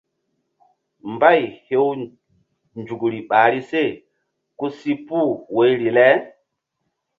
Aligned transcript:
Mbay 1.13 1.41
hew 1.67 1.87
nzukri 2.79 3.19
ɓahri 3.29 3.59
se 3.69 3.83
ku 4.57 4.65
si 4.77 4.91
puh 5.05 5.29
woyri 5.55 5.89
le. 5.97 6.07